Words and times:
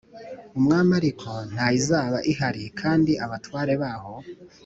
umwami 0.57 0.91
ariko 0.99 1.29
nta 1.51 1.67
yizaba 1.73 2.17
ihari 2.31 2.63
kandi 2.79 3.11
abatware 3.25 3.73
baho 3.81 4.13